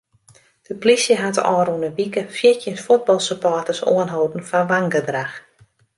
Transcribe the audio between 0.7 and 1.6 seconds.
plysje hat de